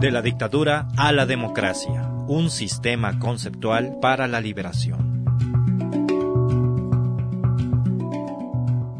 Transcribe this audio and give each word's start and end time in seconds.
De 0.00 0.12
la 0.12 0.22
dictadura 0.22 0.86
a 0.96 1.10
la 1.10 1.26
democracia, 1.26 2.08
un 2.28 2.50
sistema 2.50 3.18
conceptual 3.18 3.98
para 4.00 4.28
la 4.28 4.40
liberación. 4.40 5.24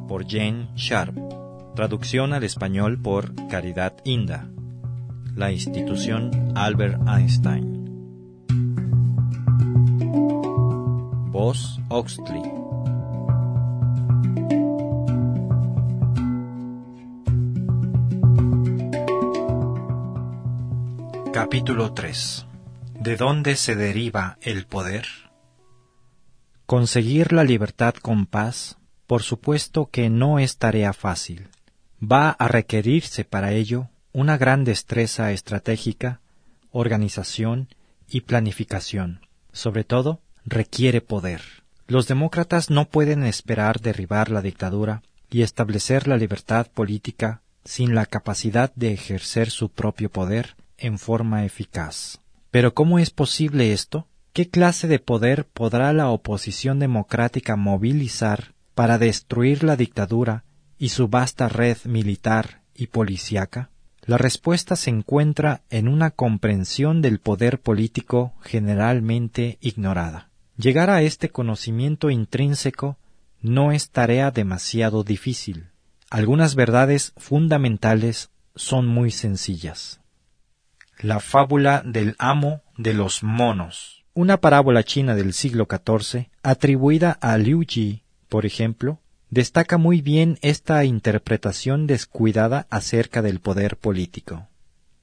Por 0.09 0.29
Jane 0.29 0.71
Sharp. 0.75 1.17
Traducción 1.77 2.33
al 2.33 2.43
español 2.43 3.01
por 3.01 3.33
Caridad 3.47 3.95
Inda. 4.05 4.49
La 5.37 5.53
institución 5.53 6.53
Albert 6.57 7.01
Einstein. 7.07 7.85
Voz 11.31 11.79
Oxley. 11.91 12.58
Capítulo 21.33 21.93
3 21.93 22.47
¿De 23.01 23.17
dónde 23.17 23.57
se 23.57 23.75
deriva 23.75 24.39
el 24.41 24.67
poder? 24.67 25.07
Conseguir 26.65 27.33
la 27.33 27.45
libertad 27.45 27.95
con 27.95 28.27
paz, 28.27 28.79
por 29.07 29.23
supuesto 29.23 29.91
que 29.91 30.09
no 30.09 30.39
es 30.39 30.57
tarea 30.57 30.93
fácil. 30.95 31.49
Va 32.01 32.31
a 32.31 32.49
requerirse 32.49 33.25
para 33.25 33.53
ello 33.53 33.91
una 34.13 34.39
gran 34.39 34.65
destreza 34.65 35.31
estratégica, 35.33 36.21
organización 36.71 37.69
y 38.09 38.23
planificación. 38.23 39.21
Sobre 39.53 39.85
todo, 39.85 40.21
requiere 40.47 41.03
poder. 41.03 41.43
Los 41.87 42.09
demócratas 42.09 42.71
no 42.71 42.87
pueden 42.87 43.23
esperar 43.23 43.81
derribar 43.81 44.31
la 44.31 44.41
dictadura 44.41 45.03
y 45.31 45.43
establecer 45.43 46.09
la 46.09 46.17
libertad 46.17 46.69
política 46.73 47.43
sin 47.65 47.95
la 47.95 48.07
capacidad 48.07 48.73
de 48.75 48.93
ejercer 48.95 49.51
su 49.51 49.69
propio 49.69 50.11
poder 50.11 50.57
en 50.79 50.99
forma 50.99 51.45
eficaz. 51.45 52.21
Pero 52.51 52.75
¿cómo 52.75 52.99
es 52.99 53.11
posible 53.11 53.73
esto? 53.73 54.07
¿Qué 54.33 54.49
clase 54.49 54.89
de 54.89 54.99
poder 54.99 55.47
podrá 55.47 55.93
la 55.93 56.11
oposición 56.11 56.79
democrática 56.79 57.57
movilizar 57.57 58.55
para 58.75 58.99
destruir 58.99 59.65
la 59.65 59.77
dictadura 59.77 60.45
y 60.79 60.91
su 60.91 61.09
vasta 61.09 61.49
red 61.49 61.77
militar 61.85 62.63
y 62.75 62.87
policíaca? 62.87 63.71
La 64.03 64.17
respuesta 64.17 64.77
se 64.77 64.91
encuentra 64.91 65.63
en 65.69 65.89
una 65.89 66.11
comprensión 66.11 67.03
del 67.03 67.19
poder 67.19 67.61
político 67.61 68.33
generalmente 68.41 69.59
ignorada. 69.61 70.31
Llegar 70.57 70.89
a 70.89 71.03
este 71.03 71.29
conocimiento 71.29 72.09
intrínseco 72.09 72.97
no 73.43 73.71
es 73.71 73.91
tarea 73.91 74.31
demasiado 74.31 75.05
difícil. 75.05 75.67
Algunas 76.11 76.55
verdades 76.55 77.13
fundamentales 77.17 78.31
son 78.55 78.87
muy 78.87 79.11
sencillas. 79.11 80.01
La 81.01 81.21
fábula 81.21 81.85
del 81.85 82.17
amo 82.19 82.63
de 82.77 82.93
los 82.93 83.23
monos. 83.23 84.05
Una 84.15 84.41
parábola 84.41 84.83
china 84.83 85.15
del 85.15 85.33
siglo 85.33 85.69
XIV, 85.71 86.27
atribuida 86.43 87.13
a 87.13 87.39
Liu 87.39 87.63
Ji, 87.65 88.03
por 88.29 88.45
ejemplo, 88.45 88.99
destaca 89.31 89.79
muy 89.79 90.01
bien 90.01 90.41
esta 90.43 90.85
interpretación 90.85 91.87
descuidada 91.87 92.67
acerca 92.69 93.23
del 93.23 93.39
poder 93.39 93.77
político. 93.77 94.49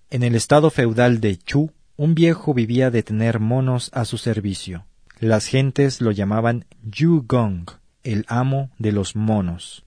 En 0.10 0.24
el 0.24 0.36
estado 0.36 0.70
feudal 0.70 1.22
de 1.22 1.38
Chu, 1.38 1.72
un 1.96 2.14
viejo 2.14 2.54
vivía 2.54 2.92
de 2.92 3.02
tener 3.02 3.40
monos 3.40 3.90
a 3.94 4.04
su 4.04 4.18
servicio. 4.18 4.86
Las 5.22 5.46
gentes 5.46 6.02
lo 6.02 6.12
llamaban 6.12 6.66
Yu 6.84 7.24
Gong, 7.26 7.70
el 8.04 8.26
amo 8.28 8.70
de 8.80 8.92
los 8.92 9.16
monos. 9.16 9.86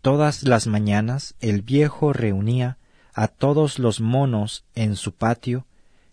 Todas 0.00 0.44
las 0.44 0.68
mañanas 0.68 1.34
el 1.40 1.62
viejo 1.62 2.12
reunía 2.12 2.78
a 3.14 3.28
todos 3.28 3.78
los 3.78 4.00
monos 4.00 4.64
en 4.74 4.96
su 4.96 5.14
patio 5.14 5.66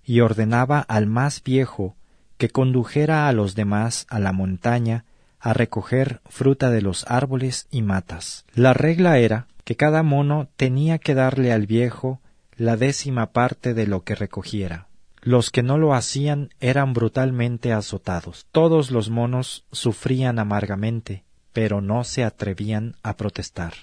y 0.04 0.22
ordenaba 0.22 0.80
al 0.80 1.08
más 1.08 1.44
viejo 1.44 1.96
que 2.38 2.50
condujera 2.50 3.28
a 3.28 3.34
los 3.34 3.56
demás 3.56 4.06
a 4.10 4.20
la 4.20 4.32
montaña 4.32 5.06
a 5.40 5.54
recoger 5.54 6.22
fruta 6.26 6.70
de 6.70 6.82
los 6.82 7.06
árboles 7.08 7.68
y 7.72 7.82
matas. 7.82 8.46
La 8.54 8.74
regla 8.74 9.20
era 9.20 9.48
que 9.64 9.76
cada 9.76 10.04
mono 10.04 10.50
tenía 10.56 10.98
que 10.98 11.14
darle 11.14 11.52
al 11.52 11.68
viejo 11.68 12.22
la 12.56 12.78
décima 12.78 13.32
parte 13.32 13.74
de 13.74 13.86
lo 13.86 14.04
que 14.04 14.16
recogiera. 14.16 14.88
Los 15.22 15.52
que 15.52 15.62
no 15.62 15.78
lo 15.78 15.94
hacían 15.94 16.50
eran 16.60 16.94
brutalmente 16.94 17.74
azotados. 17.74 18.48
Todos 18.52 18.92
los 18.92 19.10
monos 19.10 19.66
sufrían 19.72 20.40
amargamente, 20.40 21.26
pero 21.54 21.82
no 21.82 22.04
se 22.04 22.24
atrevían 22.24 22.96
a 23.04 23.18
protestar. 23.18 23.74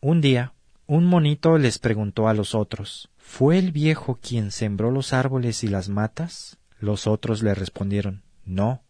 Un 0.00 0.20
día, 0.20 0.52
un 0.86 1.06
monito 1.06 1.56
les 1.56 1.78
preguntó 1.78 2.28
a 2.28 2.34
los 2.34 2.54
otros 2.54 3.08
¿Fue 3.16 3.58
el 3.58 3.72
viejo 3.72 4.18
quien 4.20 4.50
sembró 4.50 4.90
los 4.90 5.14
árboles 5.14 5.64
y 5.64 5.68
las 5.68 5.88
matas? 5.88 6.58
Los 6.78 7.06
otros 7.06 7.42
le 7.42 7.54
respondieron 7.54 8.22
No, 8.44 8.82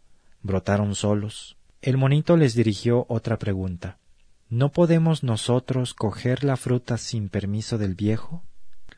brotaron 0.42 0.96
solos. 0.96 1.56
El 1.82 1.96
monito 1.96 2.36
les 2.36 2.54
dirigió 2.54 3.06
otra 3.08 3.38
pregunta 3.38 3.98
¿No 4.48 4.72
podemos 4.72 5.22
nosotros 5.22 5.94
coger 5.94 6.42
la 6.42 6.56
fruta 6.56 6.98
sin 6.98 7.28
permiso 7.28 7.78
del 7.78 7.94
viejo? 7.94 8.42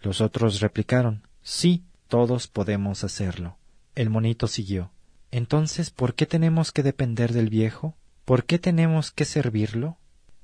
Los 0.00 0.22
otros 0.22 0.60
replicaron 0.60 1.22
Sí, 1.42 1.84
todos 2.08 2.48
podemos 2.48 3.04
hacerlo. 3.04 3.58
El 3.94 4.08
monito 4.08 4.46
siguió 4.46 4.90
Entonces, 5.30 5.90
¿por 5.90 6.14
qué 6.14 6.24
tenemos 6.24 6.72
que 6.72 6.82
depender 6.82 7.34
del 7.34 7.50
viejo? 7.50 7.94
¿Por 8.24 8.44
qué 8.44 8.58
tenemos 8.58 9.10
que 9.10 9.26
servirlo? 9.26 9.98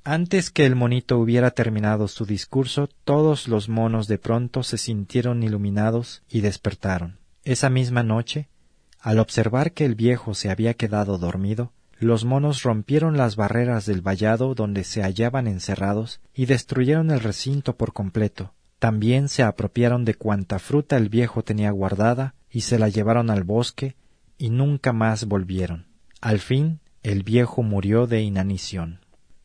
Antes 0.04 0.50
que 0.50 0.66
el 0.66 0.74
monito 0.74 1.18
hubiera 1.18 1.52
terminado 1.52 2.08
su 2.08 2.26
discurso, 2.26 2.88
todos 3.04 3.46
los 3.46 3.68
monos 3.68 4.08
de 4.08 4.18
pronto 4.18 4.64
se 4.64 4.76
sintieron 4.76 5.44
iluminados 5.44 6.24
y 6.28 6.40
despertaron. 6.40 7.18
Esa 7.44 7.70
misma 7.70 8.02
noche, 8.02 8.48
al 9.00 9.20
observar 9.20 9.72
que 9.72 9.84
el 9.84 9.94
viejo 9.94 10.34
se 10.34 10.50
había 10.50 10.74
quedado 10.74 11.18
dormido, 11.18 11.72
los 12.00 12.24
monos 12.24 12.64
rompieron 12.64 13.16
las 13.16 13.36
barreras 13.36 13.86
del 13.86 14.00
vallado 14.00 14.56
donde 14.56 14.82
se 14.82 15.02
hallaban 15.02 15.46
encerrados 15.46 16.20
y 16.34 16.46
destruyeron 16.46 17.12
el 17.12 17.20
recinto 17.20 17.76
por 17.76 17.92
completo. 17.92 18.54
También 18.80 19.28
se 19.28 19.44
apropiaron 19.44 20.04
de 20.04 20.14
cuanta 20.14 20.58
fruta 20.58 20.96
el 20.96 21.10
viejo 21.10 21.44
tenía 21.44 21.70
guardada 21.70 22.34
y 22.50 22.62
se 22.62 22.80
la 22.80 22.88
llevaron 22.88 23.30
al 23.30 23.44
bosque 23.44 23.94
y 24.36 24.50
nunca 24.50 24.92
más 24.92 25.26
volvieron. 25.26 25.86
Al 26.20 26.40
fin 26.40 26.80
el 27.04 27.22
viejo 27.22 27.62
murió 27.62 28.08
de 28.08 28.22
inanición. 28.22 29.01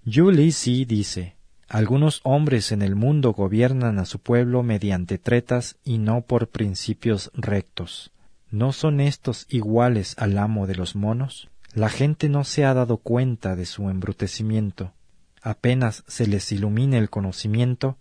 Julie 0.10 0.54
C. 0.54 0.86
dice, 0.86 1.36
algunos 1.68 2.22
hombres 2.24 2.72
en 2.72 2.82
el 2.82 2.96
mundo 2.96 3.34
gobiernan 3.34 4.00
a 4.00 4.06
su 4.06 4.20
pueblo 4.20 4.64
mediante 4.64 5.18
tretas 5.18 5.76
y 5.84 5.98
no 5.98 6.22
por 6.22 6.48
principios 6.48 7.30
rectos. 7.34 8.14
¿No 8.50 8.72
son 8.72 9.02
estos 9.02 9.46
iguales 9.50 10.16
al 10.18 10.38
amo 10.38 10.66
de 10.66 10.76
los 10.76 10.96
monos? 10.96 11.50
La 11.74 11.90
gente 11.90 12.30
no 12.30 12.46
se 12.46 12.64
ha 12.64 12.74
dado 12.74 12.98
cuenta 12.98 13.58
de 13.58 13.66
su 13.66 13.90
embrutecimiento. 13.90 14.94
Apenas 15.42 16.06
se 16.08 16.26
les 16.26 16.54
ilumine 16.54 16.98
el 16.98 17.10
conocimiento, 17.10 17.98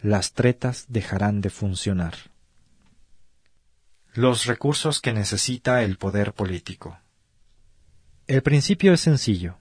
las 0.00 0.34
tretas 0.34 0.86
dejarán 0.88 1.40
de 1.40 1.50
funcionar. 1.50 2.14
Los 4.14 4.46
recursos 4.46 5.00
que 5.00 5.12
necesita 5.12 5.82
el 5.82 5.98
poder 5.98 6.34
político. 6.34 6.98
El 8.28 8.42
principio 8.42 8.92
es 8.92 9.00
sencillo. 9.00 9.56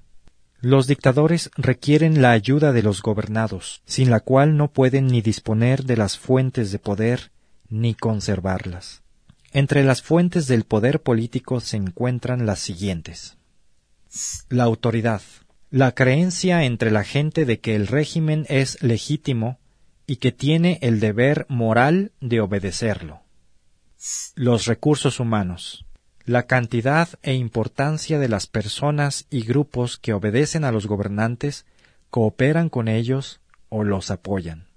Los 0.60 0.88
dictadores 0.88 1.52
requieren 1.56 2.22
la 2.22 2.32
ayuda 2.32 2.74
de 2.74 2.82
los 2.82 3.04
gobernados, 3.04 3.84
sin 3.86 4.10
la 4.10 4.22
cual 4.22 4.58
no 4.58 4.72
pueden 4.72 5.08
ni 5.08 5.22
disponer 5.22 5.84
de 5.84 5.98
las 5.98 6.18
fuentes 6.18 6.72
de 6.72 6.80
poder 6.80 7.32
ni 7.70 7.94
conservarlas. 7.94 9.04
Entre 9.52 9.84
las 9.84 10.02
fuentes 10.02 10.48
del 10.48 10.64
poder 10.64 11.02
político 11.02 11.60
se 11.60 11.78
encuentran 11.78 12.46
las 12.46 12.60
siguientes. 12.60 13.38
La 14.50 14.64
autoridad. 14.64 15.22
La 15.70 15.92
creencia 15.92 16.64
entre 16.64 16.92
la 16.92 17.04
gente 17.04 17.46
de 17.46 17.60
que 17.60 17.76
el 17.76 17.88
régimen 17.88 18.46
es 18.50 18.82
legítimo 18.82 19.60
y 20.08 20.16
que 20.16 20.32
tiene 20.32 20.80
el 20.82 21.00
deber 21.00 21.46
moral 21.50 22.14
de 22.20 22.40
obedecerlo. 22.40 23.22
Los 24.36 24.66
recursos 24.66 25.20
humanos 25.20 25.87
la 26.28 26.44
cantidad 26.44 27.08
e 27.24 27.36
importancia 27.36 28.20
de 28.20 28.28
las 28.28 28.48
personas 28.48 29.26
y 29.30 29.44
grupos 29.44 29.98
que 29.98 30.12
obedecen 30.12 30.66
a 30.66 30.74
los 30.74 30.86
gobernantes, 30.86 31.66
cooperan 32.10 32.68
con 32.68 32.90
ellos 32.90 33.40
o 33.70 33.86
los 33.86 34.12
apoyan. 34.12 34.68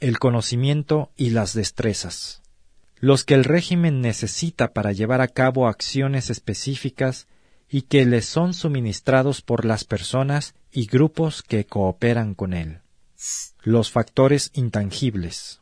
El 0.00 0.18
conocimiento 0.18 1.12
y 1.16 1.30
las 1.30 1.52
destrezas. 1.52 2.40
Los 2.96 3.24
que 3.24 3.34
el 3.34 3.44
régimen 3.44 4.00
necesita 4.00 4.72
para 4.72 4.92
llevar 4.92 5.20
a 5.20 5.28
cabo 5.28 5.68
acciones 5.68 6.30
específicas 6.30 7.26
y 7.68 7.82
que 7.82 8.06
les 8.06 8.24
son 8.24 8.54
suministrados 8.54 9.42
por 9.42 9.66
las 9.66 9.84
personas 9.84 10.54
y 10.72 10.86
grupos 10.86 11.42
que 11.42 11.66
cooperan 11.66 12.34
con 12.34 12.54
él. 12.54 12.80
Los 13.62 13.90
factores 13.90 14.50
intangibles 14.54 15.60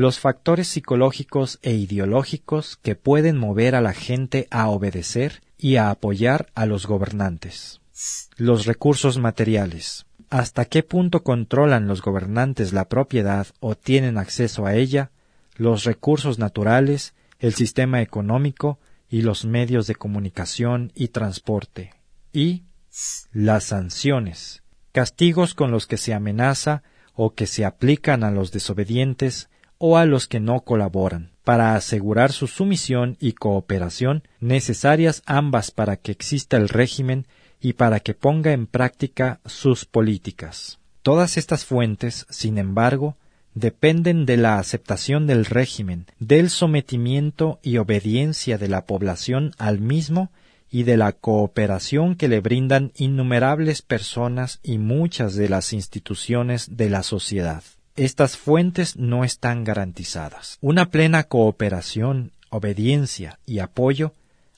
los 0.00 0.18
factores 0.18 0.68
psicológicos 0.68 1.58
e 1.62 1.72
ideológicos 1.72 2.76
que 2.82 2.96
pueden 2.96 3.36
mover 3.38 3.74
a 3.74 3.80
la 3.80 3.92
gente 3.92 4.48
a 4.50 4.68
obedecer 4.68 5.42
y 5.58 5.76
a 5.76 5.90
apoyar 5.90 6.50
a 6.54 6.66
los 6.66 6.86
gobernantes. 6.86 7.80
Los 8.36 8.66
recursos 8.66 9.18
materiales. 9.18 10.06
¿Hasta 10.30 10.64
qué 10.64 10.82
punto 10.82 11.22
controlan 11.22 11.86
los 11.86 12.02
gobernantes 12.02 12.72
la 12.72 12.88
propiedad 12.88 13.46
o 13.60 13.74
tienen 13.74 14.16
acceso 14.18 14.66
a 14.66 14.74
ella? 14.74 15.10
los 15.60 15.84
recursos 15.84 16.38
naturales, 16.38 17.12
el 17.38 17.52
sistema 17.52 18.00
económico 18.00 18.78
y 19.10 19.20
los 19.20 19.44
medios 19.44 19.86
de 19.86 19.94
comunicación 19.94 20.90
y 20.94 21.08
transporte. 21.08 21.92
Y 22.32 22.64
las 23.32 23.64
sanciones, 23.64 24.62
castigos 24.92 25.52
con 25.52 25.70
los 25.70 25.86
que 25.86 25.98
se 25.98 26.14
amenaza 26.14 26.82
o 27.12 27.34
que 27.34 27.46
se 27.46 27.66
aplican 27.66 28.24
a 28.24 28.30
los 28.30 28.52
desobedientes 28.52 29.50
o 29.82 29.96
a 29.96 30.04
los 30.04 30.28
que 30.28 30.40
no 30.40 30.60
colaboran, 30.60 31.30
para 31.42 31.74
asegurar 31.74 32.32
su 32.32 32.46
sumisión 32.46 33.16
y 33.18 33.32
cooperación, 33.32 34.22
necesarias 34.38 35.22
ambas 35.24 35.70
para 35.70 35.96
que 35.96 36.12
exista 36.12 36.58
el 36.58 36.68
régimen 36.68 37.26
y 37.62 37.72
para 37.72 38.00
que 38.00 38.12
ponga 38.12 38.52
en 38.52 38.66
práctica 38.66 39.40
sus 39.46 39.86
políticas. 39.86 40.78
Todas 41.00 41.38
estas 41.38 41.64
fuentes, 41.64 42.26
sin 42.28 42.58
embargo, 42.58 43.16
dependen 43.54 44.26
de 44.26 44.36
la 44.36 44.58
aceptación 44.58 45.26
del 45.26 45.46
régimen, 45.46 46.04
del 46.18 46.50
sometimiento 46.50 47.58
y 47.62 47.78
obediencia 47.78 48.58
de 48.58 48.68
la 48.68 48.84
población 48.84 49.54
al 49.56 49.80
mismo 49.80 50.30
y 50.70 50.82
de 50.82 50.98
la 50.98 51.12
cooperación 51.12 52.16
que 52.16 52.28
le 52.28 52.40
brindan 52.40 52.92
innumerables 52.96 53.80
personas 53.80 54.60
y 54.62 54.76
muchas 54.76 55.36
de 55.36 55.48
las 55.48 55.72
instituciones 55.72 56.76
de 56.76 56.90
la 56.90 57.02
sociedad. 57.02 57.62
Estas 57.96 58.36
fuentes 58.36 58.96
no 58.96 59.24
están 59.24 59.64
garantizadas. 59.64 60.58
Una 60.60 60.90
plena 60.90 61.24
cooperación, 61.24 62.32
obediencia 62.50 63.38
y 63.46 63.58
apoyo 63.58 64.14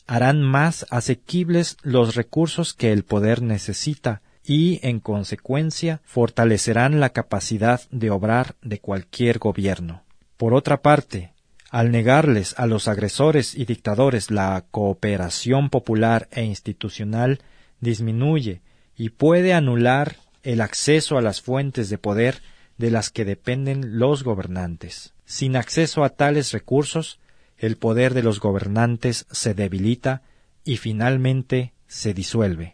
harán 0.06 0.43
más 0.43 0.87
asequibles 0.90 1.76
los 1.82 2.14
recursos 2.14 2.75
que 2.75 2.93
el 2.93 3.05
poder 3.05 3.43
necesita 3.43 4.23
y, 4.44 4.81
en 4.87 5.00
consecuencia, 5.00 6.00
fortalecerán 6.05 7.00
la 7.00 7.11
capacidad 7.11 7.81
de 7.90 8.11
obrar 8.11 8.56
de 8.62 8.79
cualquier 8.79 9.38
gobierno. 9.38 10.02
Por 10.37 10.55
otra 10.55 10.82
parte, 10.82 11.32
al 11.70 11.90
negarles 11.90 12.55
a 12.58 12.67
los 12.67 12.88
agresores 12.88 13.55
y 13.55 13.64
dictadores 13.64 14.31
la 14.31 14.64
cooperación 14.70 15.70
popular 15.70 16.29
e 16.32 16.44
institucional, 16.44 17.40
disminuye 17.81 18.61
y 18.96 19.11
puede 19.11 19.55
anular 19.55 20.17
el 20.43 20.61
acceso 20.61 21.17
a 21.17 21.23
las 21.23 21.40
fuentes 21.40 21.88
de 21.88 21.99
poder 21.99 22.43
de 22.79 22.91
las 22.91 23.11
que 23.11 23.25
dependen 23.25 23.99
los 23.99 24.25
gobernantes. 24.25 25.15
Sin 25.25 25.57
acceso 25.57 26.05
a 26.05 26.11
tales 26.11 26.53
recursos, 26.53 27.21
el 27.57 27.77
poder 27.77 28.15
de 28.15 28.23
los 28.23 28.41
gobernantes 28.41 29.27
se 29.31 29.55
debilita 29.55 30.23
y 30.65 30.77
finalmente 30.77 31.75
se 31.87 32.15
disuelve. 32.15 32.73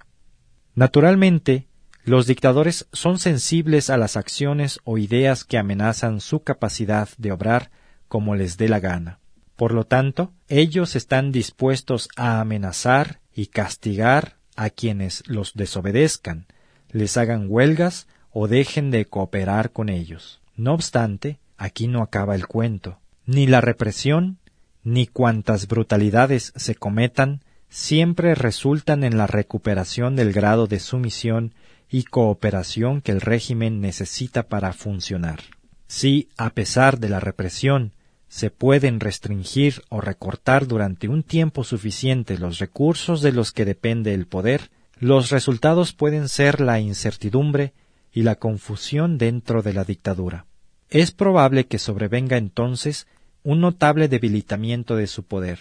Naturalmente, 0.74 1.68
los 2.04 2.26
dictadores 2.26 2.88
son 2.92 3.18
sensibles 3.18 3.90
a 3.90 3.96
las 3.98 4.16
acciones 4.16 4.80
o 4.84 4.96
ideas 4.96 5.44
que 5.44 5.58
amenazan 5.58 6.20
su 6.20 6.40
capacidad 6.40 7.08
de 7.18 7.32
obrar 7.32 7.70
como 8.08 8.34
les 8.34 8.56
dé 8.56 8.68
la 8.68 8.80
gana. 8.80 9.20
Por 9.56 9.74
lo 9.74 9.84
tanto, 9.84 10.32
ellos 10.48 10.96
están 10.96 11.32
dispuestos 11.32 12.08
a 12.16 12.40
amenazar 12.40 13.20
y 13.34 13.48
castigar 13.48 14.38
a 14.56 14.70
quienes 14.70 15.22
los 15.26 15.54
desobedezcan, 15.54 16.46
les 16.90 17.16
hagan 17.16 17.46
huelgas 17.48 18.06
o 18.32 18.48
dejen 18.48 18.90
de 18.90 19.06
cooperar 19.06 19.72
con 19.72 19.88
ellos. 19.88 20.40
No 20.56 20.74
obstante, 20.74 21.38
aquí 21.56 21.88
no 21.88 22.02
acaba 22.02 22.34
el 22.34 22.46
cuento. 22.46 22.98
Ni 23.26 23.46
la 23.46 23.60
represión, 23.60 24.38
ni 24.84 25.06
cuantas 25.06 25.68
brutalidades 25.68 26.52
se 26.56 26.74
cometan, 26.74 27.42
siempre 27.68 28.34
resultan 28.34 29.04
en 29.04 29.18
la 29.18 29.26
recuperación 29.26 30.16
del 30.16 30.32
grado 30.32 30.66
de 30.66 30.80
sumisión 30.80 31.54
y 31.90 32.04
cooperación 32.04 33.00
que 33.00 33.12
el 33.12 33.20
régimen 33.20 33.80
necesita 33.80 34.44
para 34.48 34.72
funcionar. 34.72 35.40
Si, 35.86 36.28
a 36.36 36.50
pesar 36.50 36.98
de 36.98 37.08
la 37.08 37.20
represión, 37.20 37.92
se 38.28 38.50
pueden 38.50 39.00
restringir 39.00 39.82
o 39.88 40.00
recortar 40.00 40.66
durante 40.66 41.08
un 41.08 41.22
tiempo 41.22 41.64
suficiente 41.64 42.36
los 42.38 42.58
recursos 42.58 43.22
de 43.22 43.32
los 43.32 43.52
que 43.52 43.64
depende 43.64 44.12
el 44.12 44.26
poder, 44.26 44.70
los 44.98 45.30
resultados 45.30 45.92
pueden 45.92 46.28
ser 46.28 46.60
la 46.60 46.78
incertidumbre 46.80 47.72
y 48.18 48.22
la 48.22 48.34
confusión 48.34 49.18
dentro 49.18 49.62
de 49.62 49.72
la 49.72 49.84
dictadura. 49.84 50.46
Es 50.90 51.12
probable 51.12 51.66
que 51.66 51.78
sobrevenga 51.78 52.36
entonces 52.36 53.06
un 53.42 53.60
notable 53.60 54.08
debilitamiento 54.08 54.96
de 54.96 55.06
su 55.06 55.22
poder. 55.24 55.58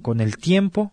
Con 0.00 0.20
el 0.20 0.36
tiempo, 0.36 0.92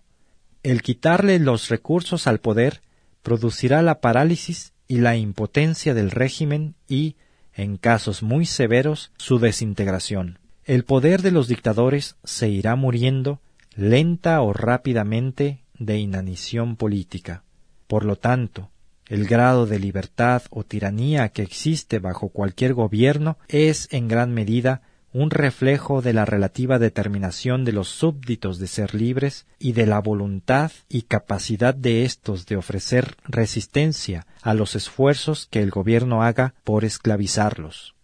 el 0.63 0.81
quitarle 0.81 1.39
los 1.39 1.69
recursos 1.69 2.27
al 2.27 2.39
poder 2.39 2.81
producirá 3.21 3.81
la 3.81 4.01
parálisis 4.01 4.73
y 4.87 4.97
la 4.97 5.15
impotencia 5.15 5.93
del 5.93 6.11
régimen 6.11 6.75
y, 6.87 7.15
en 7.53 7.77
casos 7.77 8.23
muy 8.23 8.45
severos, 8.45 9.11
su 9.17 9.39
desintegración 9.39 10.39
el 10.65 10.83
poder 10.83 11.21
de 11.21 11.29
los 11.29 11.47
dictadores 11.47 12.17
se 12.23 12.49
irá 12.49 12.75
muriendo 12.75 13.39
lenta 13.75 14.41
o 14.41 14.51
rápidamente 14.51 15.63
de 15.77 15.99
inanición 15.99 16.75
política. 16.75 17.43
Por 17.87 18.03
lo 18.03 18.15
tanto, 18.15 18.71
el 19.07 19.27
grado 19.27 19.65
de 19.65 19.79
libertad 19.79 20.43
o 20.49 20.63
tiranía 20.63 21.29
que 21.29 21.41
existe 21.41 21.99
bajo 21.99 22.29
cualquier 22.29 22.73
gobierno 22.73 23.37
es 23.47 23.87
en 23.91 24.07
gran 24.07 24.33
medida 24.33 24.81
un 25.15 25.29
reflejo 25.29 26.01
de 26.01 26.11
la 26.11 26.25
relativa 26.25 26.77
determinación 26.77 27.63
de 27.63 27.71
los 27.71 27.87
súbditos 27.87 28.59
de 28.59 28.67
ser 28.67 28.93
libres 28.93 29.45
y 29.59 29.71
de 29.71 29.85
la 29.85 29.99
voluntad 29.99 30.71
y 30.89 31.03
capacidad 31.03 31.73
de 31.73 32.03
éstos 32.03 32.45
de 32.45 32.57
ofrecer 32.57 33.15
resistencia 33.23 34.27
a 34.41 34.53
los 34.53 34.75
esfuerzos 34.75 35.47
que 35.49 35.61
el 35.61 35.71
gobierno 35.71 36.21
haga 36.21 36.53
por 36.65 36.83
esclavizarlos. 36.83 37.95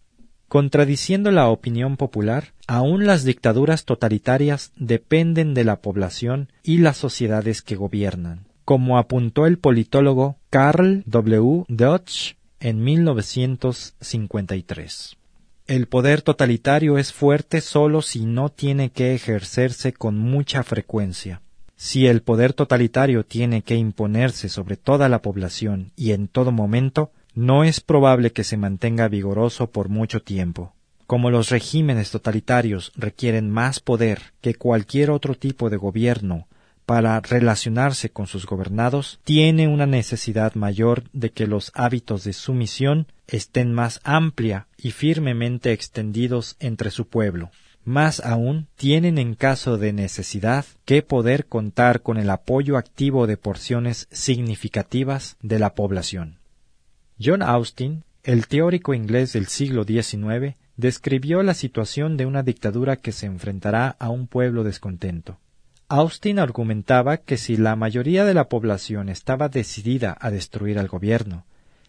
Contradiciendo 0.48 1.30
la 1.30 1.48
opinión 1.48 1.98
popular, 1.98 2.54
aún 2.66 3.06
las 3.06 3.24
dictaduras 3.24 3.84
totalitarias 3.84 4.72
dependen 4.76 5.52
de 5.52 5.64
la 5.64 5.82
población 5.82 6.50
y 6.62 6.78
las 6.78 6.96
sociedades 6.96 7.60
que 7.60 7.76
gobiernan, 7.76 8.46
como 8.64 8.96
apuntó 8.96 9.46
el 9.46 9.58
politólogo 9.58 10.38
Karl 10.52 11.02
W. 11.06 11.64
Deutsch 11.68 12.36
en 12.60 12.84
1953. 12.84 15.16
El 15.66 15.88
poder 15.88 16.20
totalitario 16.20 16.98
es 16.98 17.10
fuerte 17.10 17.62
solo 17.62 18.02
si 18.02 18.26
no 18.26 18.50
tiene 18.50 18.90
que 18.90 19.14
ejercerse 19.14 19.94
con 19.94 20.18
mucha 20.18 20.62
frecuencia. 20.62 21.40
Si 21.76 22.06
el 22.06 22.20
poder 22.20 22.52
totalitario 22.52 23.24
tiene 23.24 23.62
que 23.62 23.76
imponerse 23.76 24.50
sobre 24.50 24.76
toda 24.76 25.08
la 25.08 25.22
población 25.22 25.90
y 25.96 26.12
en 26.12 26.28
todo 26.28 26.52
momento, 26.52 27.12
no 27.34 27.64
es 27.64 27.80
probable 27.80 28.32
que 28.32 28.44
se 28.44 28.58
mantenga 28.58 29.08
vigoroso 29.08 29.70
por 29.70 29.88
mucho 29.88 30.20
tiempo. 30.20 30.74
Como 31.06 31.30
los 31.30 31.48
regímenes 31.48 32.10
totalitarios 32.10 32.92
requieren 32.94 33.48
más 33.48 33.80
poder 33.80 34.34
que 34.42 34.54
cualquier 34.54 35.12
otro 35.12 35.34
tipo 35.34 35.70
de 35.70 35.78
gobierno 35.78 36.46
para 36.86 37.20
relacionarse 37.20 38.10
con 38.10 38.26
sus 38.26 38.46
gobernados, 38.46 39.20
tiene 39.24 39.68
una 39.68 39.86
necesidad 39.86 40.54
mayor 40.54 41.04
de 41.12 41.30
que 41.30 41.46
los 41.46 41.70
hábitos 41.74 42.24
de 42.24 42.32
sumisión 42.32 43.06
estén 43.26 43.72
más 43.72 44.00
amplia 44.04 44.66
y 44.76 44.90
firmemente 44.90 45.72
extendidos 45.72 46.56
entre 46.60 46.90
su 46.90 47.06
pueblo. 47.06 47.50
Más 47.84 48.20
aún, 48.20 48.68
tienen 48.76 49.18
en 49.18 49.34
caso 49.34 49.76
de 49.76 49.92
necesidad 49.92 50.64
que 50.84 51.02
poder 51.02 51.46
contar 51.46 52.02
con 52.02 52.16
el 52.16 52.30
apoyo 52.30 52.76
activo 52.76 53.26
de 53.26 53.36
porciones 53.36 54.06
significativas 54.12 55.36
de 55.42 55.58
la 55.58 55.74
población. 55.74 56.38
John 57.20 57.42
Austin, 57.42 58.04
el 58.22 58.46
teórico 58.46 58.94
inglés 58.94 59.32
del 59.32 59.46
siglo 59.46 59.84
XIX, 59.84 60.56
describió 60.76 61.42
la 61.42 61.54
situación 61.54 62.16
de 62.16 62.26
una 62.26 62.42
dictadura 62.42 62.96
que 62.96 63.12
se 63.12 63.26
enfrentará 63.26 63.96
a 63.98 64.10
un 64.10 64.28
pueblo 64.28 64.62
descontento. 64.62 65.38
Austin 65.94 66.38
argumentaba 66.38 67.18
que 67.18 67.36
si 67.36 67.58
la 67.58 67.76
mayoría 67.76 68.24
de 68.24 68.32
la 68.32 68.48
población 68.48 69.10
estaba 69.10 69.50
decidida 69.50 70.16
a 70.18 70.30
destruir 70.30 70.78
al 70.78 70.88
gobierno 70.88 71.44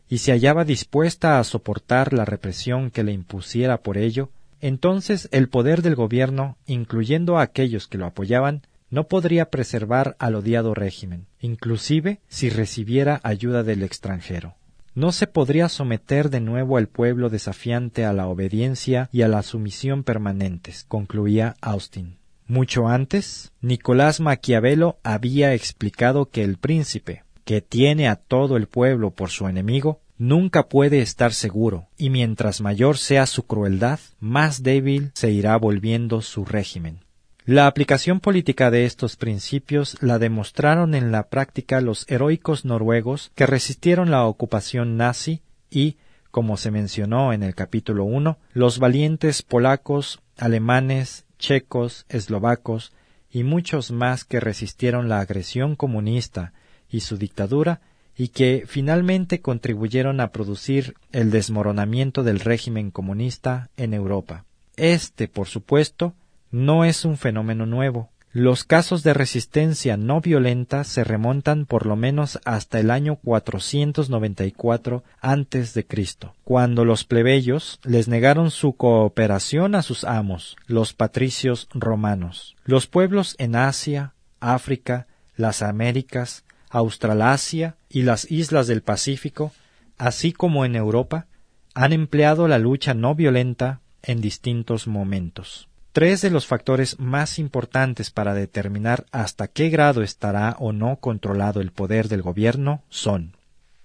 y 0.10 0.18
se 0.18 0.34
hallaba 0.34 0.66
dispuesta 0.66 1.40
a 1.40 1.44
soportar 1.46 2.12
la 2.12 2.26
represión 2.26 2.92
que 2.92 3.04
le 3.04 3.14
impusiera 3.14 3.78
por 3.78 3.98
ello, 3.98 4.30
entonces 4.60 5.30
el 5.32 5.48
poder 5.48 5.82
del 5.82 5.96
gobierno, 5.96 6.58
incluyendo 6.66 7.38
a 7.38 7.44
aquellos 7.44 7.88
que 7.88 7.98
lo 7.98 8.06
apoyaban, 8.06 8.64
no 8.90 9.08
podría 9.08 9.50
preservar 9.50 10.18
al 10.20 10.36
odiado 10.36 10.74
régimen, 10.74 11.28
inclusive 11.40 12.20
si 12.28 12.50
recibiera 12.50 13.22
ayuda 13.24 13.64
del 13.64 13.84
extranjero 13.84 14.56
no 14.96 15.12
se 15.12 15.26
podría 15.26 15.70
someter 15.70 16.30
de 16.30 16.40
nuevo 16.40 16.78
al 16.78 16.88
pueblo 16.88 17.32
desafiante 17.32 18.06
a 18.06 18.14
la 18.14 18.28
obediencia 18.28 19.10
y 19.12 19.24
a 19.24 19.28
la 19.28 19.42
sumisión 19.42 20.04
permanentes, 20.04 20.86
concluía 20.88 21.56
Austin. 21.62 22.18
Mucho 22.48 22.88
antes, 22.88 23.52
Nicolás 23.62 24.20
Maquiavelo 24.20 24.98
había 25.04 25.54
explicado 25.54 26.30
que 26.30 26.44
el 26.44 26.58
príncipe, 26.58 27.24
que 27.46 27.62
tiene 27.62 28.08
a 28.08 28.16
todo 28.16 28.58
el 28.58 28.68
pueblo 28.68 29.12
por 29.12 29.30
su 29.30 29.48
enemigo, 29.48 30.02
nunca 30.18 30.68
puede 30.68 31.02
estar 31.02 31.34
seguro, 31.34 31.88
y 31.98 32.10
mientras 32.10 32.62
mayor 32.62 32.98
sea 32.98 33.26
su 33.26 33.44
crueldad, 33.44 34.00
más 34.20 34.64
débil 34.64 35.12
se 35.14 35.32
irá 35.32 35.56
volviendo 35.58 36.22
su 36.22 36.46
régimen. 36.46 37.00
La 37.46 37.68
aplicación 37.68 38.22
política 38.22 38.72
de 38.72 38.86
estos 38.86 39.18
principios 39.18 39.98
la 40.02 40.18
demostraron 40.18 40.96
en 40.96 41.12
la 41.12 41.24
práctica 41.24 41.82
los 41.82 42.10
heroicos 42.10 42.64
noruegos 42.64 43.32
que 43.36 43.46
resistieron 43.46 44.12
la 44.12 44.26
ocupación 44.26 44.96
nazi 44.96 45.42
y, 45.70 45.98
como 46.32 46.56
se 46.56 46.72
mencionó 46.72 47.34
en 47.34 47.44
el 47.44 47.54
capítulo 47.54 48.06
1, 48.06 48.38
los 48.54 48.80
valientes 48.80 49.42
polacos 49.42 50.22
alemanes, 50.38 51.26
checos, 51.44 52.06
eslovacos 52.08 52.94
y 53.30 53.44
muchos 53.44 53.92
más 53.92 54.24
que 54.24 54.40
resistieron 54.40 55.10
la 55.10 55.20
agresión 55.20 55.76
comunista 55.76 56.54
y 56.90 57.02
su 57.02 57.18
dictadura 57.18 57.82
y 58.16 58.30
que 58.30 58.64
finalmente 58.66 59.42
contribuyeron 59.42 60.22
a 60.22 60.32
producir 60.32 60.96
el 61.12 61.32
desmoronamiento 61.32 62.24
del 62.24 62.40
régimen 62.40 62.92
comunista 62.92 63.70
en 63.76 63.94
Europa. 63.94 64.46
Este, 64.78 65.28
por 65.28 65.48
supuesto, 65.48 66.14
no 66.50 66.86
es 66.86 67.04
un 67.04 67.18
fenómeno 67.18 67.66
nuevo. 67.66 68.10
Los 68.36 68.64
casos 68.64 69.04
de 69.04 69.14
resistencia 69.14 69.96
no 69.96 70.20
violenta 70.20 70.86
se 70.86 71.04
remontan 71.04 71.68
por 71.68 71.86
lo 71.86 71.96
menos 71.96 72.40
hasta 72.46 72.80
el 72.80 72.90
año 72.90 73.18
494 73.18 75.04
antes 75.22 75.76
de 75.76 75.86
Cristo, 75.86 76.34
cuando 76.44 76.84
los 76.84 77.04
plebeyos 77.04 77.80
les 77.84 78.08
negaron 78.08 78.50
su 78.50 78.74
cooperación 78.74 79.76
a 79.76 79.84
sus 79.84 80.04
amos, 80.04 80.56
los 80.66 80.94
patricios 80.94 81.68
romanos. 81.76 82.56
Los 82.66 82.88
pueblos 82.88 83.36
en 83.38 83.56
Asia, 83.56 84.16
África, 84.40 85.06
las 85.36 85.62
Américas, 85.62 86.44
Australasia 86.72 87.76
y 87.88 88.02
las 88.02 88.32
islas 88.32 88.66
del 88.66 88.82
Pacífico, 88.82 89.52
así 90.00 90.34
como 90.34 90.66
en 90.66 90.76
Europa, 90.76 91.28
han 91.76 91.94
empleado 91.94 92.48
la 92.48 92.58
lucha 92.58 92.96
no 92.96 93.14
violenta 93.14 93.82
en 94.02 94.22
distintos 94.22 94.88
momentos. 94.88 95.70
Tres 95.94 96.22
de 96.22 96.32
los 96.32 96.48
factores 96.48 97.00
más 97.00 97.38
importantes 97.38 98.10
para 98.10 98.34
determinar 98.34 99.06
hasta 99.12 99.48
qué 99.48 99.70
grado 99.70 100.02
estará 100.02 100.56
o 100.58 100.74
no 100.74 100.96
controlado 100.96 101.62
el 101.62 101.72
poder 101.72 102.08
del 102.08 102.24
gobierno 102.24 102.82
son 102.90 103.38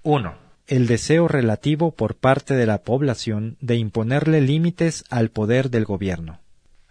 1. 0.04 0.34
El 0.66 0.86
deseo 0.86 1.28
relativo 1.28 1.90
por 1.90 2.14
parte 2.14 2.54
de 2.54 2.64
la 2.64 2.78
población 2.78 3.58
de 3.60 3.76
imponerle 3.76 4.40
límites 4.40 5.04
al 5.10 5.28
poder 5.28 5.68
del 5.68 5.84
gobierno. 5.84 6.40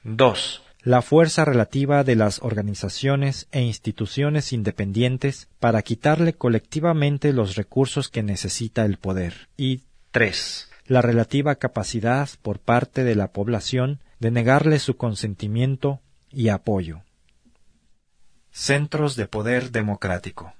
2. 0.03 0.61
La 0.83 1.01
fuerza 1.01 1.45
relativa 1.45 2.03
de 2.03 2.15
las 2.15 2.39
organizaciones 2.43 3.47
e 3.51 3.61
instituciones 3.61 4.53
independientes 4.53 5.47
para 5.59 5.81
quitarle 5.81 6.33
colectivamente 6.33 7.33
los 7.33 7.55
recursos 7.55 8.09
que 8.09 8.21
necesita 8.21 8.85
el 8.85 8.97
poder. 8.97 9.49
Y 9.57 9.81
3. 10.11 10.69
La 10.85 11.01
relativa 11.01 11.55
capacidad 11.55 12.29
por 12.43 12.59
parte 12.59 13.03
de 13.03 13.15
la 13.15 13.31
población 13.31 13.99
de 14.19 14.31
negarle 14.31 14.79
su 14.79 14.97
consentimiento 14.97 16.01
y 16.31 16.49
apoyo. 16.49 17.01
Centros 18.51 19.15
de 19.15 19.27
poder 19.27 19.71
democrático. 19.71 20.53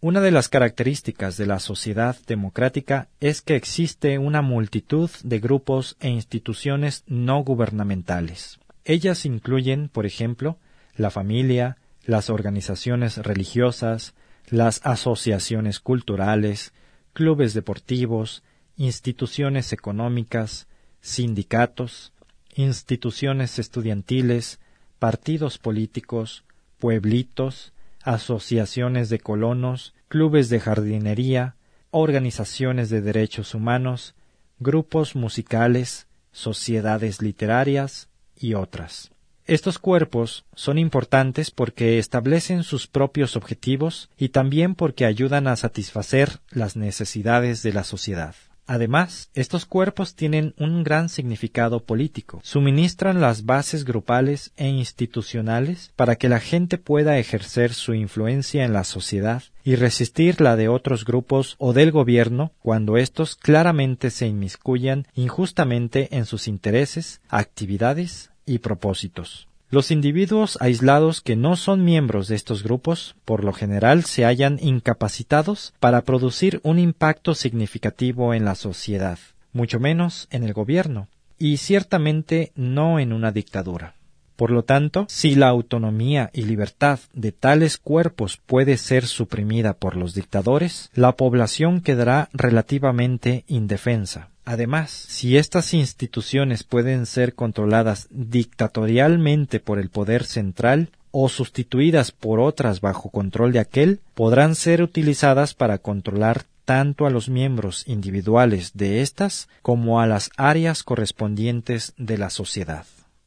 Una 0.00 0.20
de 0.20 0.30
las 0.30 0.48
características 0.48 1.36
de 1.36 1.46
la 1.46 1.58
sociedad 1.58 2.16
democrática 2.26 3.08
es 3.20 3.40
que 3.40 3.56
existe 3.56 4.18
una 4.18 4.42
multitud 4.42 5.10
de 5.22 5.40
grupos 5.40 5.96
e 5.98 6.10
instituciones 6.10 7.04
no 7.06 7.42
gubernamentales. 7.42 8.58
Ellas 8.84 9.24
incluyen, 9.24 9.88
por 9.88 10.04
ejemplo, 10.04 10.58
la 10.94 11.10
familia, 11.10 11.78
las 12.04 12.28
organizaciones 12.28 13.16
religiosas, 13.16 14.14
las 14.46 14.80
asociaciones 14.84 15.80
culturales, 15.80 16.74
clubes 17.14 17.54
deportivos, 17.54 18.42
instituciones 18.76 19.72
económicas, 19.72 20.68
sindicatos, 21.00 22.12
instituciones 22.54 23.58
estudiantiles, 23.58 24.60
partidos 24.98 25.58
políticos, 25.58 26.44
pueblitos, 26.78 27.72
asociaciones 28.02 29.08
de 29.08 29.18
colonos, 29.18 29.94
clubes 30.08 30.48
de 30.48 30.60
jardinería, 30.60 31.56
organizaciones 31.90 32.90
de 32.90 33.00
derechos 33.00 33.54
humanos, 33.54 34.14
grupos 34.58 35.16
musicales, 35.16 36.06
sociedades 36.32 37.22
literarias 37.22 38.08
y 38.36 38.54
otras. 38.54 39.10
Estos 39.46 39.78
cuerpos 39.78 40.46
son 40.54 40.78
importantes 40.78 41.50
porque 41.50 41.98
establecen 41.98 42.62
sus 42.62 42.86
propios 42.86 43.36
objetivos 43.36 44.08
y 44.16 44.30
también 44.30 44.74
porque 44.74 45.04
ayudan 45.04 45.48
a 45.48 45.56
satisfacer 45.56 46.40
las 46.50 46.76
necesidades 46.76 47.62
de 47.62 47.74
la 47.74 47.84
sociedad. 47.84 48.34
Además, 48.66 49.30
estos 49.34 49.66
cuerpos 49.66 50.14
tienen 50.14 50.54
un 50.58 50.84
gran 50.84 51.08
significado 51.08 51.80
político. 51.80 52.40
Suministran 52.42 53.20
las 53.20 53.44
bases 53.44 53.84
grupales 53.84 54.52
e 54.56 54.68
institucionales 54.68 55.92
para 55.96 56.16
que 56.16 56.28
la 56.28 56.40
gente 56.40 56.78
pueda 56.78 57.18
ejercer 57.18 57.74
su 57.74 57.94
influencia 57.94 58.64
en 58.64 58.72
la 58.72 58.84
sociedad 58.84 59.42
y 59.64 59.76
resistir 59.76 60.40
la 60.40 60.56
de 60.56 60.68
otros 60.68 61.04
grupos 61.04 61.56
o 61.58 61.72
del 61.72 61.90
gobierno 61.90 62.52
cuando 62.60 62.96
éstos 62.96 63.36
claramente 63.36 64.10
se 64.10 64.26
inmiscuyan 64.26 65.06
injustamente 65.14 66.16
en 66.16 66.24
sus 66.24 66.48
intereses, 66.48 67.20
actividades 67.28 68.30
y 68.46 68.58
propósitos. 68.58 69.48
Los 69.74 69.90
individuos 69.90 70.56
aislados 70.60 71.20
que 71.20 71.34
no 71.34 71.56
son 71.56 71.84
miembros 71.84 72.28
de 72.28 72.36
estos 72.36 72.62
grupos, 72.62 73.16
por 73.24 73.42
lo 73.42 73.52
general, 73.52 74.04
se 74.04 74.24
hallan 74.24 74.60
incapacitados 74.62 75.74
para 75.80 76.02
producir 76.02 76.60
un 76.62 76.78
impacto 76.78 77.34
significativo 77.34 78.34
en 78.34 78.44
la 78.44 78.54
sociedad, 78.54 79.18
mucho 79.52 79.80
menos 79.80 80.28
en 80.30 80.44
el 80.44 80.52
gobierno, 80.52 81.08
y 81.40 81.56
ciertamente 81.56 82.52
no 82.54 83.00
en 83.00 83.12
una 83.12 83.32
dictadura. 83.32 83.96
Por 84.36 84.52
lo 84.52 84.62
tanto, 84.62 85.06
si 85.08 85.34
la 85.34 85.48
autonomía 85.48 86.30
y 86.32 86.42
libertad 86.42 87.00
de 87.12 87.32
tales 87.32 87.76
cuerpos 87.76 88.36
puede 88.46 88.76
ser 88.76 89.08
suprimida 89.08 89.74
por 89.74 89.96
los 89.96 90.14
dictadores, 90.14 90.88
la 90.94 91.16
población 91.16 91.80
quedará 91.80 92.28
relativamente 92.32 93.42
indefensa. 93.48 94.30
Además, 94.44 94.90
si 94.90 95.36
estas 95.38 95.72
instituciones 95.72 96.64
pueden 96.64 97.06
ser 97.06 97.34
controladas 97.34 98.08
dictatorialmente 98.10 99.58
por 99.58 99.78
el 99.78 99.88
poder 99.88 100.24
central 100.24 100.90
o 101.10 101.28
sustituidas 101.28 102.12
por 102.12 102.40
otras 102.40 102.80
bajo 102.80 103.08
control 103.08 103.52
de 103.52 103.60
aquel, 103.60 104.00
podrán 104.14 104.54
ser 104.54 104.82
utilizadas 104.82 105.54
para 105.54 105.78
controlar 105.78 106.44
tanto 106.64 107.06
a 107.06 107.10
los 107.10 107.28
miembros 107.28 107.84
individuales 107.86 108.72
de 108.74 109.00
éstas 109.00 109.48
como 109.62 110.00
a 110.00 110.06
las 110.06 110.30
áreas 110.36 110.82
correspondientes 110.82 111.94
de 111.96 112.18
la 112.18 112.30
sociedad. 112.30 112.84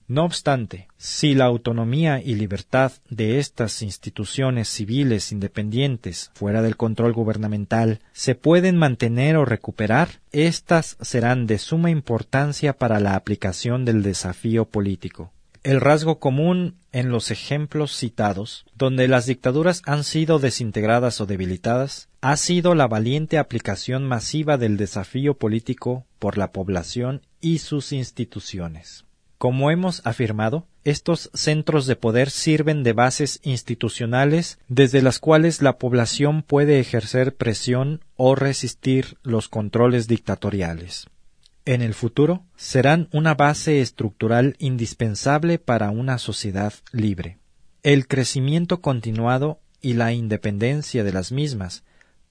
No 0.10 0.24
obstante, 0.24 0.88
si 0.98 1.36
la 1.36 1.46
autonomía 1.46 2.22
y 2.24 2.36
libertad 2.36 2.94
de 3.10 3.40
estas 3.40 3.82
instituciones 3.82 4.70
civiles 4.70 5.34
independientes 5.34 6.32
fuera 6.34 6.62
del 6.62 6.78
control 6.78 7.12
gubernamental 7.12 8.00
se 8.14 8.34
pueden 8.34 8.78
mantener 8.78 9.36
o 9.36 9.44
recuperar, 9.44 10.22
éstas 10.32 10.96
serán 11.02 11.46
de 11.46 11.58
suma 11.58 11.90
importancia 11.90 12.72
para 12.72 13.02
la 13.02 13.16
aplicación 13.16 13.84
del 13.84 14.02
desafío 14.02 14.64
político. 14.64 15.34
El 15.64 15.82
rasgo 15.82 16.20
común 16.20 16.76
en 16.94 17.10
los 17.10 17.30
ejemplos 17.30 17.92
citados, 17.92 18.66
donde 18.76 19.10
las 19.10 19.26
dictaduras 19.26 19.82
han 19.86 20.06
sido 20.06 20.40
desintegradas 20.40 21.20
o 21.20 21.26
debilitadas, 21.26 22.08
ha 22.22 22.38
sido 22.38 22.76
la 22.76 22.88
valiente 22.88 23.38
aplicación 23.38 24.06
masiva 24.06 24.58
del 24.58 24.78
desafío 24.78 25.34
político 25.34 26.06
por 26.18 26.38
la 26.38 26.54
población 26.54 27.24
y 27.42 27.58
sus 27.58 27.92
instituciones. 27.92 29.04
Como 29.38 29.70
hemos 29.70 30.02
afirmado, 30.04 30.66
estos 30.84 31.30
centros 31.34 31.86
de 31.86 31.96
poder 31.96 32.32
sirven 32.32 32.82
de 32.82 32.94
bases 32.94 33.40
institucionales 33.44 34.58
desde 34.68 35.04
las 35.04 35.20
cuales 35.20 35.62
la 35.62 35.78
población 35.78 36.42
puede 36.42 36.80
ejercer 36.80 37.36
presión 37.36 38.02
o 38.16 38.34
resistir 38.34 39.18
los 39.22 39.48
controles 39.48 40.08
dictatoriales. 40.08 41.08
En 41.66 41.82
el 41.82 41.94
futuro 41.94 42.46
serán 42.56 43.10
una 43.12 43.36
base 43.36 43.82
estructural 43.82 44.56
indispensable 44.58 45.60
para 45.60 45.92
una 45.92 46.18
sociedad 46.18 46.74
libre. 46.92 47.38
El 47.84 48.08
crecimiento 48.08 48.82
continuado 48.82 49.60
y 49.82 49.94
la 49.94 50.14
independencia 50.14 51.04
de 51.04 51.12
las 51.12 51.32
mismas, 51.32 51.84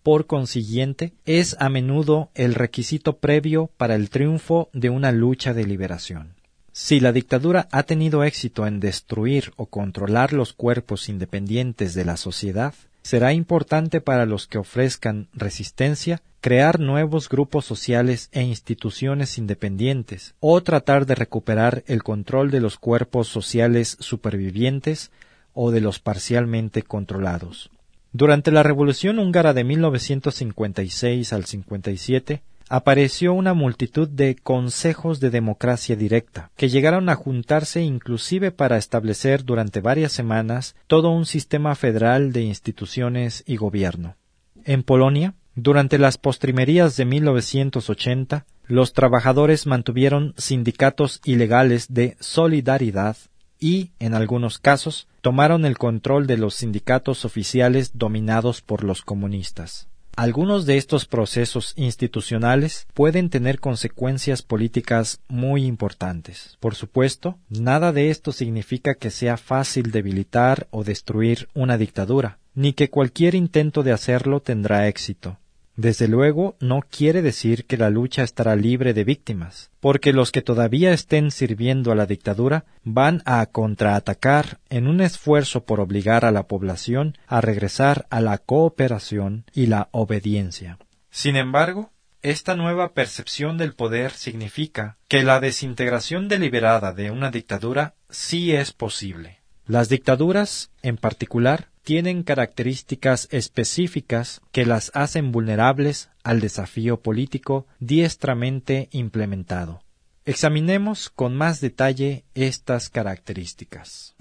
por 0.02 0.26
consiguiente, 0.26 1.12
es 1.24 1.56
a 1.60 1.68
menudo 1.68 2.30
el 2.34 2.54
requisito 2.54 3.18
previo 3.18 3.70
para 3.76 3.94
el 3.94 4.10
triunfo 4.10 4.70
de 4.72 4.90
una 4.90 5.12
lucha 5.12 5.52
de 5.52 5.66
liberación. 5.66 6.35
Si 6.78 7.00
la 7.00 7.10
dictadura 7.10 7.68
ha 7.72 7.84
tenido 7.84 8.22
éxito 8.22 8.66
en 8.66 8.80
destruir 8.80 9.54
o 9.56 9.64
controlar 9.64 10.34
los 10.34 10.52
cuerpos 10.52 11.08
independientes 11.08 11.94
de 11.94 12.04
la 12.04 12.18
sociedad, 12.18 12.74
será 13.00 13.32
importante 13.32 14.02
para 14.02 14.26
los 14.26 14.46
que 14.46 14.58
ofrezcan 14.58 15.28
resistencia 15.32 16.20
crear 16.42 16.78
nuevos 16.78 17.30
grupos 17.30 17.64
sociales 17.64 18.28
e 18.30 18.42
instituciones 18.42 19.38
independientes 19.38 20.34
o 20.38 20.62
tratar 20.62 21.06
de 21.06 21.14
recuperar 21.14 21.82
el 21.86 22.02
control 22.02 22.50
de 22.50 22.60
los 22.60 22.76
cuerpos 22.76 23.26
sociales 23.26 23.96
supervivientes 23.98 25.10
o 25.54 25.70
de 25.70 25.80
los 25.80 25.98
parcialmente 25.98 26.82
controlados. 26.82 27.70
Durante 28.12 28.50
la 28.50 28.62
Revolución 28.62 29.18
húngara 29.18 29.54
de 29.54 29.64
1956 29.64 31.32
al 31.32 31.46
57, 31.46 32.42
apareció 32.68 33.32
una 33.32 33.54
multitud 33.54 34.08
de 34.08 34.36
consejos 34.36 35.20
de 35.20 35.30
democracia 35.30 35.96
directa, 35.96 36.50
que 36.56 36.68
llegaron 36.68 37.08
a 37.08 37.14
juntarse 37.14 37.82
inclusive 37.82 38.50
para 38.50 38.76
establecer 38.76 39.44
durante 39.44 39.80
varias 39.80 40.12
semanas 40.12 40.74
todo 40.86 41.10
un 41.10 41.26
sistema 41.26 41.74
federal 41.74 42.32
de 42.32 42.42
instituciones 42.42 43.44
y 43.46 43.56
gobierno. 43.56 44.16
En 44.64 44.82
Polonia, 44.82 45.34
durante 45.54 45.98
las 45.98 46.18
postrimerías 46.18 46.96
de 46.96 47.04
1980, 47.04 48.46
los 48.66 48.92
trabajadores 48.92 49.66
mantuvieron 49.66 50.34
sindicatos 50.36 51.20
ilegales 51.24 51.86
de 51.94 52.16
solidaridad 52.20 53.16
y, 53.58 53.92
en 53.98 54.14
algunos 54.14 54.58
casos, 54.58 55.06
tomaron 55.20 55.64
el 55.64 55.78
control 55.78 56.26
de 56.26 56.36
los 56.36 56.56
sindicatos 56.56 57.24
oficiales 57.24 57.92
dominados 57.94 58.60
por 58.60 58.84
los 58.84 59.02
comunistas. 59.02 59.88
Algunos 60.16 60.64
de 60.64 60.78
estos 60.78 61.04
procesos 61.04 61.74
institucionales 61.76 62.86
pueden 62.94 63.28
tener 63.28 63.60
consecuencias 63.60 64.40
políticas 64.40 65.20
muy 65.28 65.66
importantes. 65.66 66.56
Por 66.58 66.74
supuesto, 66.74 67.38
nada 67.50 67.92
de 67.92 68.08
esto 68.08 68.32
significa 68.32 68.94
que 68.94 69.10
sea 69.10 69.36
fácil 69.36 69.90
debilitar 69.90 70.68
o 70.70 70.84
destruir 70.84 71.50
una 71.52 71.76
dictadura, 71.76 72.38
ni 72.54 72.72
que 72.72 72.88
cualquier 72.88 73.34
intento 73.34 73.82
de 73.82 73.92
hacerlo 73.92 74.40
tendrá 74.40 74.88
éxito. 74.88 75.36
Desde 75.76 76.08
luego, 76.08 76.56
no 76.58 76.80
quiere 76.80 77.20
decir 77.20 77.66
que 77.66 77.76
la 77.76 77.90
lucha 77.90 78.22
estará 78.22 78.56
libre 78.56 78.94
de 78.94 79.04
víctimas, 79.04 79.70
porque 79.78 80.14
los 80.14 80.32
que 80.32 80.40
todavía 80.40 80.94
estén 80.94 81.30
sirviendo 81.30 81.92
a 81.92 81.94
la 81.94 82.06
dictadura 82.06 82.64
van 82.82 83.22
a 83.26 83.44
contraatacar 83.44 84.58
en 84.70 84.88
un 84.88 85.02
esfuerzo 85.02 85.64
por 85.64 85.80
obligar 85.80 86.24
a 86.24 86.30
la 86.30 86.46
población 86.46 87.18
a 87.26 87.42
regresar 87.42 88.06
a 88.08 88.22
la 88.22 88.38
cooperación 88.38 89.44
y 89.52 89.66
la 89.66 89.88
obediencia. 89.92 90.78
Sin 91.10 91.36
embargo, 91.36 91.92
esta 92.22 92.56
nueva 92.56 92.94
percepción 92.94 93.58
del 93.58 93.74
poder 93.74 94.12
significa 94.12 94.96
que 95.08 95.22
la 95.22 95.40
desintegración 95.40 96.26
deliberada 96.26 96.94
de 96.94 97.10
una 97.10 97.30
dictadura 97.30 97.94
sí 98.08 98.52
es 98.52 98.72
posible. 98.72 99.40
Las 99.66 99.88
dictaduras, 99.88 100.70
en 100.82 100.96
particular, 100.96 101.70
tienen 101.82 102.22
características 102.22 103.26
específicas 103.32 104.40
que 104.52 104.64
las 104.64 104.92
hacen 104.94 105.32
vulnerables 105.32 106.08
al 106.22 106.40
desafío 106.40 107.00
político 107.00 107.66
diestramente 107.80 108.88
implementado. 108.92 109.82
Examinemos 110.24 111.10
con 111.10 111.36
más 111.36 111.60
detalle 111.60 112.24
estas 112.34 112.90
características. 112.90 114.14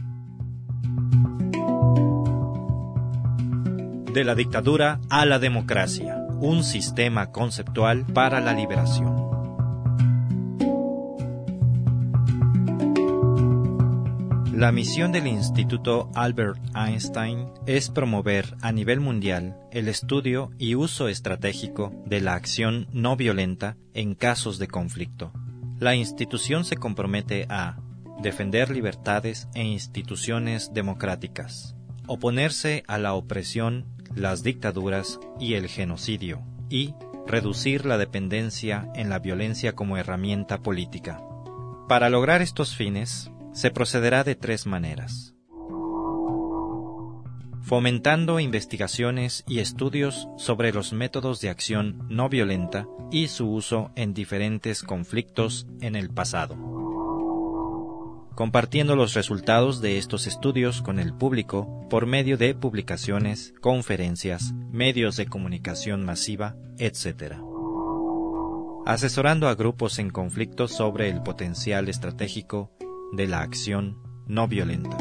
De 4.14 4.24
la 4.24 4.34
dictadura 4.34 5.00
a 5.10 5.26
la 5.26 5.38
democracia, 5.38 6.26
un 6.40 6.64
sistema 6.64 7.32
conceptual 7.32 8.06
para 8.08 8.42
la 8.42 8.54
liberación. 8.54 9.25
La 14.56 14.72
misión 14.72 15.12
del 15.12 15.28
Instituto 15.28 16.10
Albert 16.16 16.58
Einstein 16.74 17.50
es 17.66 17.90
promover 17.90 18.56
a 18.62 18.72
nivel 18.72 19.02
mundial 19.02 19.58
el 19.70 19.90
estudio 19.90 20.50
y 20.58 20.76
uso 20.76 21.10
estratégico 21.10 21.92
de 22.06 22.22
la 22.22 22.36
acción 22.36 22.88
no 22.94 23.18
violenta 23.18 23.76
en 23.94 24.16
casos 24.16 24.58
de 24.58 24.70
conflicto. 24.70 25.34
La 25.78 25.96
institución 25.96 26.64
se 26.64 26.78
compromete 26.78 27.48
a 27.50 27.82
defender 28.22 28.70
libertades 28.70 29.50
e 29.56 29.64
instituciones 29.66 30.74
democráticas, 30.74 31.76
oponerse 32.08 32.86
a 32.88 32.98
la 32.98 33.14
opresión, 33.14 33.86
las 34.16 34.42
dictaduras 34.42 35.20
y 35.38 35.56
el 35.56 35.68
genocidio, 35.68 36.44
y 36.70 36.94
reducir 37.28 37.86
la 37.86 37.98
dependencia 37.98 38.90
en 38.96 39.10
la 39.10 39.20
violencia 39.20 39.74
como 39.74 39.98
herramienta 39.98 40.62
política. 40.62 41.22
Para 41.90 42.10
lograr 42.10 42.42
estos 42.42 42.74
fines, 42.74 43.30
se 43.56 43.72
procederá 43.72 44.26
de 44.26 44.36
tres 44.36 44.68
maneras. 44.68 45.34
Fomentando 47.62 48.40
investigaciones 48.40 49.44
y 49.48 49.60
estudios 49.60 50.28
sobre 50.38 50.72
los 50.72 50.94
métodos 50.94 51.42
de 51.42 51.50
acción 51.50 52.06
no 52.10 52.30
violenta 52.30 52.86
y 53.12 53.28
su 53.30 53.50
uso 53.50 53.92
en 53.96 54.14
diferentes 54.14 54.84
conflictos 54.84 55.66
en 55.80 55.96
el 55.96 56.10
pasado. 56.10 56.56
Compartiendo 58.36 58.98
los 58.98 59.14
resultados 59.14 59.82
de 59.82 59.98
estos 59.98 60.28
estudios 60.28 60.82
con 60.82 61.00
el 61.00 61.14
público 61.14 61.88
por 61.90 62.06
medio 62.06 62.38
de 62.38 62.54
publicaciones, 62.54 63.54
conferencias, 63.62 64.54
medios 64.70 65.16
de 65.16 65.28
comunicación 65.28 66.04
masiva, 66.04 66.56
etc 66.78 67.36
asesorando 68.86 69.48
a 69.48 69.56
grupos 69.56 69.98
en 69.98 70.12
conflicto 70.12 70.68
sobre 70.68 71.10
el 71.10 71.24
potencial 71.24 71.90
estratégico 71.90 72.72
de 73.12 73.28
la 73.28 73.42
acción 73.42 73.98
no 74.28 74.48
violenta. 74.48 74.98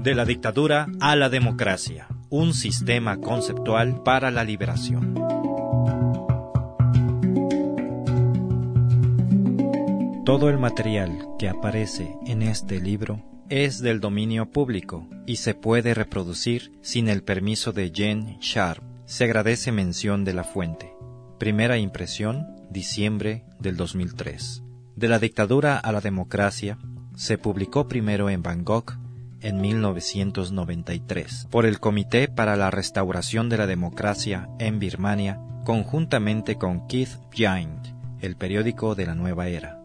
De 0.00 0.14
la 0.14 0.24
dictadura 0.24 0.86
a 1.00 1.16
la 1.16 1.28
democracia, 1.28 2.08
un 2.30 2.54
sistema 2.54 3.18
conceptual 3.18 4.02
para 4.02 4.30
la 4.30 4.44
liberación. 4.44 5.14
Todo 10.24 10.48
el 10.48 10.58
material 10.58 11.28
que 11.38 11.48
aparece 11.48 12.16
en 12.26 12.42
este 12.42 12.80
libro 12.80 13.22
es 13.48 13.80
del 13.80 14.00
dominio 14.00 14.50
público 14.50 15.06
y 15.24 15.36
se 15.36 15.54
puede 15.54 15.94
reproducir 15.94 16.72
sin 16.82 17.08
el 17.08 17.22
permiso 17.22 17.72
de 17.72 17.92
Jen 17.94 18.38
Sharp. 18.40 18.82
Se 19.04 19.22
agradece 19.22 19.70
mención 19.70 20.24
de 20.24 20.34
la 20.34 20.42
fuente. 20.42 20.95
Primera 21.38 21.76
impresión, 21.76 22.46
diciembre 22.70 23.44
del 23.60 23.76
2003. 23.76 24.62
De 24.96 25.06
la 25.06 25.18
dictadura 25.18 25.76
a 25.76 25.92
la 25.92 26.00
democracia, 26.00 26.78
se 27.14 27.36
publicó 27.36 27.88
primero 27.88 28.30
en 28.30 28.42
Bangkok 28.42 28.96
en 29.42 29.60
1993 29.60 31.48
por 31.50 31.66
el 31.66 31.78
Comité 31.78 32.28
para 32.28 32.56
la 32.56 32.70
Restauración 32.70 33.50
de 33.50 33.58
la 33.58 33.66
Democracia 33.66 34.48
en 34.58 34.78
Birmania, 34.78 35.38
conjuntamente 35.66 36.56
con 36.56 36.86
Keith 36.86 37.18
Giant, 37.32 37.86
el 38.20 38.36
periódico 38.36 38.94
de 38.94 39.04
la 39.04 39.14
nueva 39.14 39.48
era. 39.48 39.82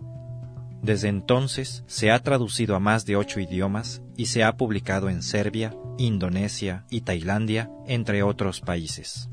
Desde 0.81 1.09
entonces 1.09 1.83
se 1.85 2.11
ha 2.11 2.19
traducido 2.23 2.77
a 2.77 2.79
más 2.79 3.05
de 3.05 3.17
ocho 3.17 3.41
idiomas 3.41 4.01
y 4.15 4.27
se 4.27 4.45
ha 4.45 4.55
publicado 4.55 5.09
en 5.09 5.21
Serbia, 5.21 5.75
Indonesia 5.97 6.85
y 6.89 7.01
Tailandia, 7.01 7.69
entre 7.87 8.23
otros 8.23 8.61
países 8.61 9.27